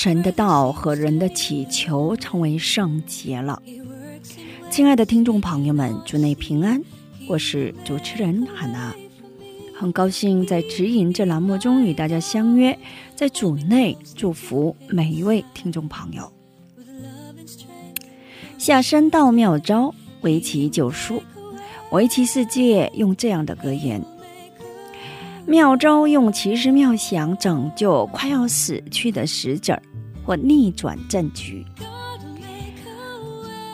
[0.00, 3.60] 神的道和人的祈求成为圣洁了。
[4.70, 6.80] 亲爱的听众朋友们，祝内平安，
[7.28, 8.94] 我是主持人海娜，
[9.76, 12.78] 很高兴在指引这栏目中与大家相约，
[13.16, 16.32] 在主内祝福每一位听众朋友。
[18.56, 21.20] 下山到妙招，围棋九术，
[21.90, 24.00] 围棋世界用这样的格言。
[25.48, 29.80] 妙招用奇思妙想拯救快要死去的使者，
[30.22, 31.64] 或逆转战局。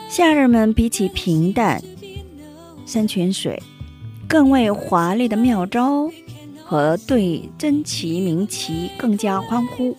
[0.07, 1.83] 夏日们比起平淡
[2.85, 3.61] 山泉水，
[4.25, 6.09] 更为华丽的妙招
[6.63, 9.97] 和对珍奇名棋更加欢呼。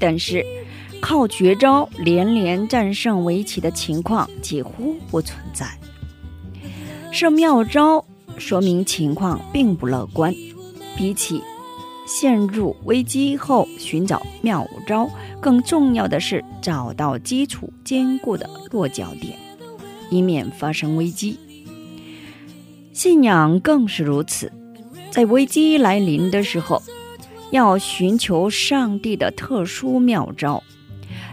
[0.00, 0.44] 但是，
[1.00, 5.64] 靠绝招连连战胜围棋的情况几乎不存在。
[7.12, 8.04] 是妙招
[8.36, 10.34] 说明情况并不乐观。
[10.96, 11.42] 比起
[12.06, 15.08] 陷入危机后寻找妙招，
[15.40, 19.38] 更重要的是找到基础坚固的落脚点，
[20.10, 21.38] 以免发生危机。
[22.92, 24.52] 信仰更是如此，
[25.10, 26.82] 在危机来临的时候，
[27.50, 30.62] 要寻求上帝的特殊妙招，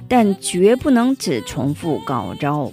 [0.08, 2.72] 但绝不能只重复高招。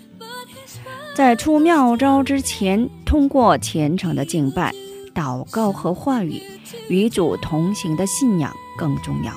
[1.14, 4.72] 在出妙招之前，通过虔诚的敬拜、
[5.16, 6.42] 祷告和话语。
[6.88, 9.32] 与主同行的信仰更重要。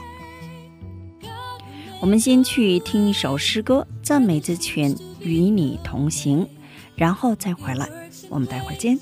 [2.00, 6.48] 我们先去听一首诗歌，赞美之泉与你同行，
[6.96, 7.90] 然后再回来。
[8.30, 8.98] 我们待会儿见。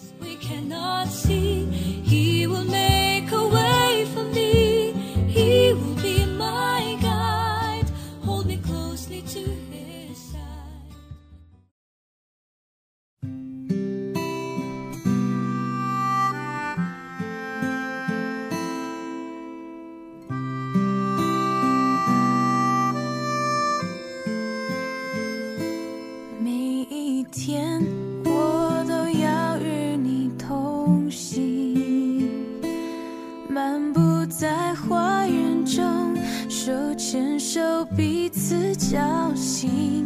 [34.29, 36.15] 在花园中，
[36.49, 40.05] 手牵手，彼此交心。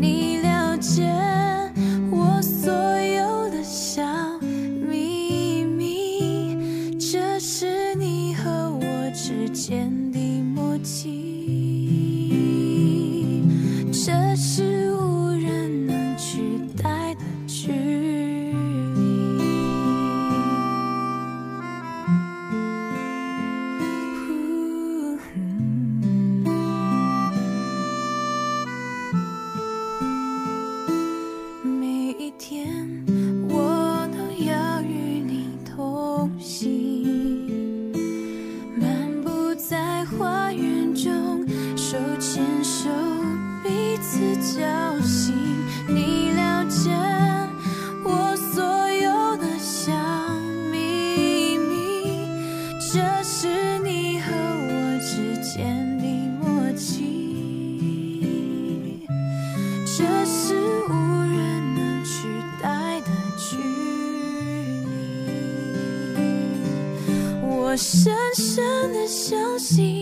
[0.00, 1.10] 你了解
[2.10, 4.02] 我所有的小
[4.40, 9.89] 秘密，这是你和我之间
[67.80, 69.99] 深深的相信，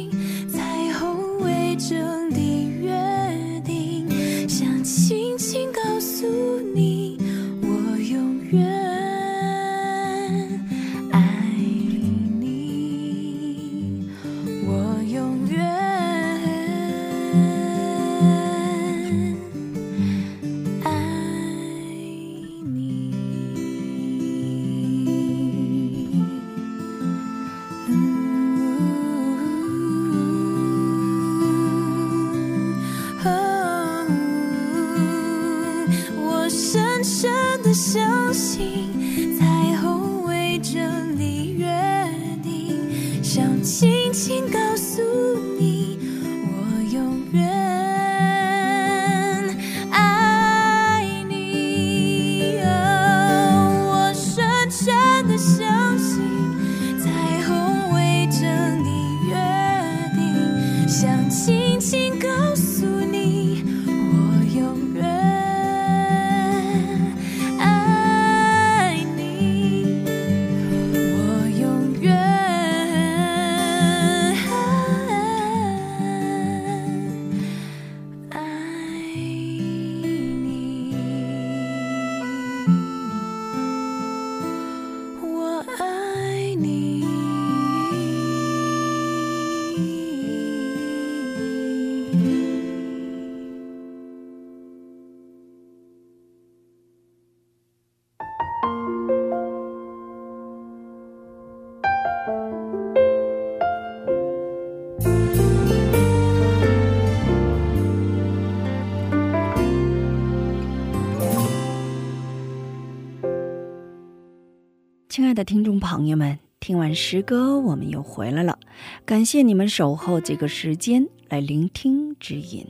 [115.38, 118.58] 的听众朋友们，听完诗歌，我们又回来了。
[119.04, 122.66] 感谢你们守候这个时间来聆听指引。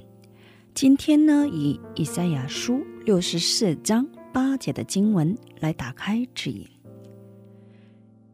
[0.75, 6.69] 今天呢，以以赛亚书六十四章八节的经文来打开指引。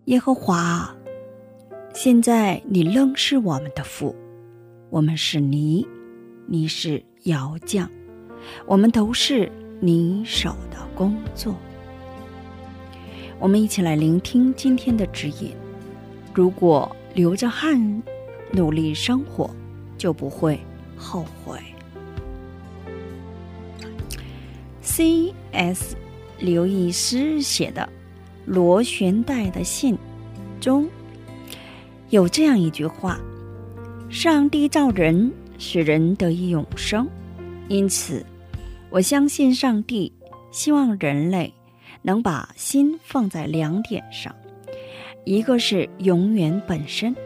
[0.07, 0.93] 耶和华，
[1.95, 4.17] 现在你仍是我们的父，
[4.91, 5.87] 我们是泥，
[6.49, 7.89] 你是窑匠，
[8.67, 9.49] 我们都是
[9.81, 11.55] 你手的工作。
[13.45, 15.53] 我们一起来聆听今天的指引。
[16.33, 18.03] 如果流着汗
[18.51, 19.51] 努力生活，
[19.99, 20.59] 就不会
[20.97, 21.61] 后悔。
[24.81, 25.95] C.S.
[26.39, 27.83] 刘易斯写的
[28.47, 29.95] 《螺旋带的信》
[30.59, 30.89] 中
[32.09, 33.21] 有这样一句话
[34.09, 37.07] ：“上帝造人，使人得以永生，
[37.69, 38.25] 因此，
[38.89, 40.11] 我相信上帝
[40.51, 41.53] 希望人类。”
[42.07, 44.35] 能把心放在两点上，
[45.25, 47.17] 一个是永远本身，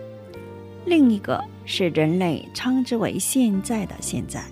[0.87, 4.45] 另一个是人类称之为现在的现在。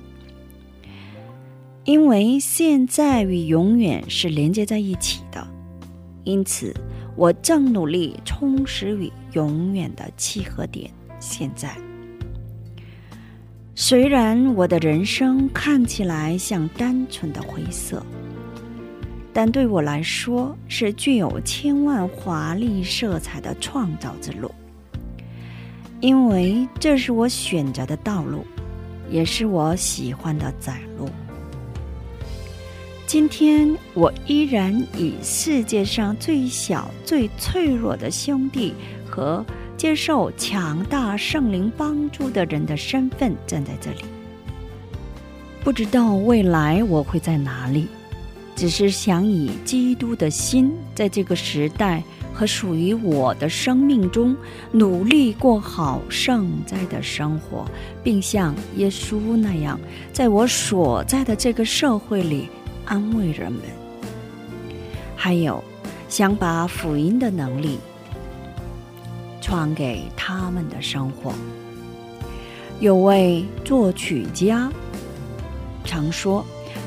[1.85, 5.47] 因为现在与永远是连接在一起的，
[6.25, 6.75] 因此
[7.15, 10.91] 我正努力充实与永远的契合点。
[11.21, 11.77] 现在，
[13.77, 18.05] 虽然我的人生看起来像单纯的灰色。
[19.37, 24.51] 但对我来说，是具有千万华丽色彩的创造之路，
[26.01, 28.47] 因为这是我选择的道路，
[29.11, 31.07] 也是我喜欢的窄路。
[33.07, 38.73] 今天，我依然以世界上最小、最脆弱的兄弟
[39.07, 39.45] 和
[39.77, 43.99] 接受强大圣灵帮助的人的身份站在这里。
[45.63, 47.87] 不知道未来我会在哪里。
[48.57, 54.35] 只是想以基督的心，在这个时代和属于我的生命中，
[54.73, 57.67] 努力过好圣在的生活，
[58.03, 59.79] 并像耶稣那样，
[60.11, 62.49] 在我所在的这个社会里
[62.87, 63.61] 安慰人们。
[65.15, 65.63] 还有，
[66.09, 67.79] 想把福音的能力
[69.43, 71.35] 传给他们的生活。
[72.81, 74.73] 有位作曲家
[75.85, 76.43] 常说。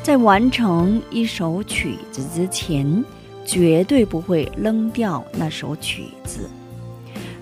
[0.09, 3.05] 在完成一首曲子之前，
[3.45, 6.49] 绝对不会扔掉那首曲子。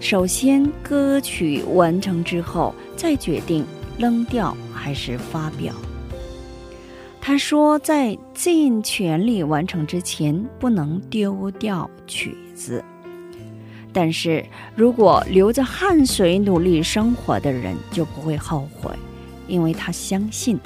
[0.01, 3.65] 首先，歌曲完成之后，再决定
[3.97, 5.73] 扔掉还是发表。
[7.21, 12.83] 他说，在尽全力完成之前，不能丢掉曲子。
[13.93, 14.45] 但是
[14.75, 18.91] 如果流着汗水努力生活的人，就不会后悔，
[19.47, 20.59] 因为他相信。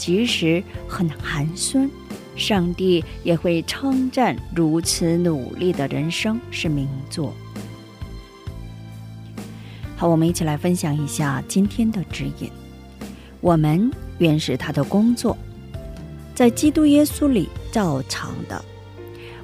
[0.00, 1.88] 即使很寒酸，
[2.34, 7.34] 上帝也会称赞如此努力的人生是名作。
[9.94, 12.50] 好，我们一起来分享一下今天的指引。
[13.42, 15.36] 我们原是他的工作，
[16.34, 18.64] 在基督耶稣里造成的。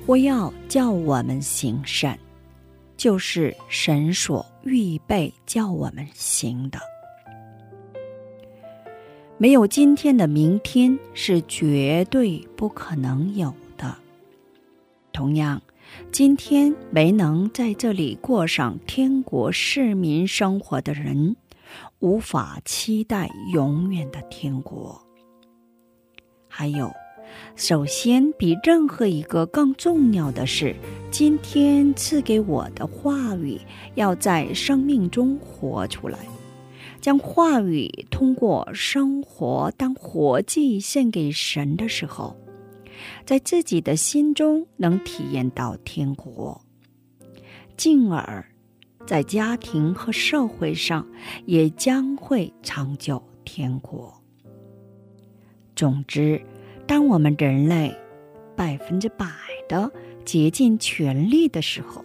[0.06, 2.18] 我要叫我们行善，
[2.96, 6.80] 就是神所预备叫我们行的。
[9.38, 13.94] 没有今天的明天是绝对不可能有的。
[15.12, 15.60] 同样，
[16.10, 21.36] 今天没能在这里过上天国市民生活的人，
[21.98, 25.02] 无法期待永远的天国。
[26.48, 26.90] 还有，
[27.56, 30.74] 首先比任何一个更重要的是，
[31.10, 33.60] 今天赐给我的话语
[33.96, 36.18] 要在生命中活出来。
[37.06, 42.36] 将话语通过生活当活祭献给神的时候，
[43.24, 46.60] 在自己的心中能体验到天国，
[47.76, 48.44] 进而
[49.06, 51.06] 在家庭和社会上
[51.44, 54.12] 也将会长久天国。
[55.76, 56.44] 总之，
[56.88, 57.96] 当我们人类
[58.56, 59.28] 百分之百
[59.68, 59.88] 的
[60.24, 62.04] 竭尽全力的时候，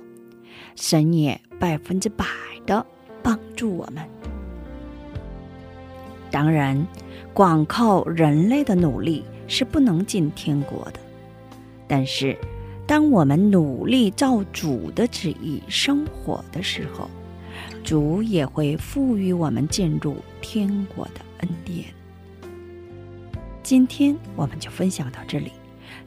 [0.76, 2.24] 神也百分之百
[2.68, 2.86] 的
[3.24, 4.08] 帮助我们。
[6.32, 6.88] 当然，
[7.34, 11.00] 光靠人类的努力是不能进天国的。
[11.88, 12.38] 但是，
[12.88, 17.10] 当我们努力照主的旨意生活的时候，
[17.84, 21.86] 主也会赋予我们进入天国的恩典。
[23.62, 25.52] 今天我们就分享到这里，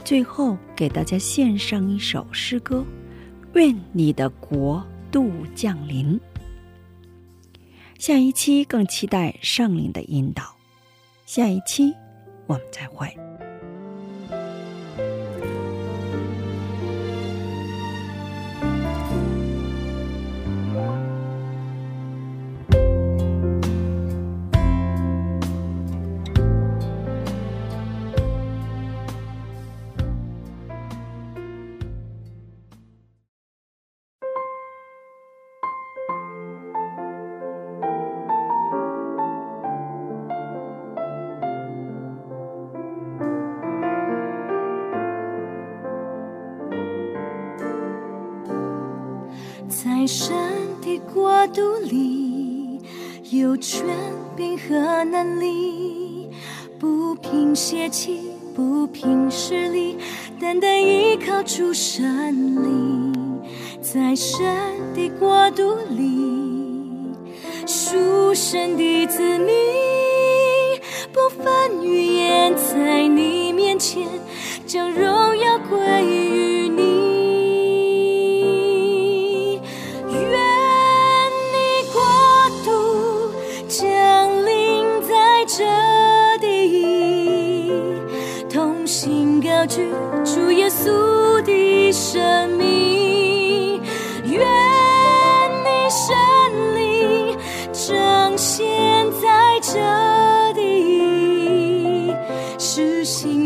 [0.05, 2.85] 最后给大家献上一首诗歌：
[3.55, 6.19] 愿你的国度降临。
[8.07, 10.43] 下一期更期待上灵的引导。
[11.25, 11.91] 下一期
[12.47, 13.09] 我们再会。
[50.05, 50.37] 在神
[50.83, 52.79] 的国度里，
[53.31, 53.87] 有权
[54.37, 56.29] 柄和能力，
[56.79, 58.21] 不凭血气，
[58.55, 59.97] 不凭实力，
[60.39, 62.05] 单单依靠主神
[62.63, 63.15] 灵。
[63.81, 64.45] 在神
[64.95, 67.15] 的国度里，
[67.67, 69.55] 属神的子民，
[71.15, 72.04] 不分语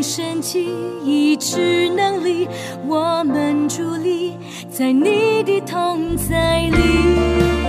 [0.08, 0.70] 神奇
[1.04, 2.48] 医治能力，
[2.88, 4.38] 我们伫立
[4.70, 7.67] 在你的同在里。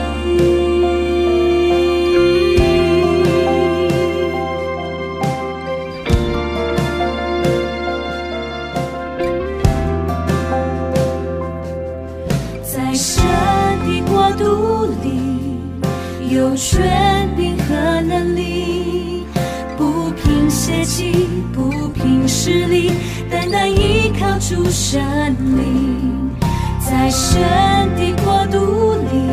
[24.49, 24.99] 主神
[25.59, 26.31] 灵
[26.79, 27.39] 在神
[27.95, 29.29] 的国度里，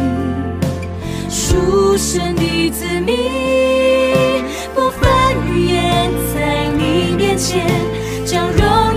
[1.30, 3.16] 属神的子民，
[4.74, 5.08] 不分
[5.50, 7.66] 语言，在你面前
[8.26, 8.95] 将荣耀。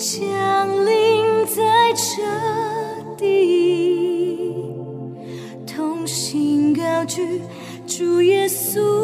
[0.00, 2.22] 降临在这
[3.18, 4.64] 地
[5.66, 7.42] 同心高举
[7.86, 8.99] 主耶稣。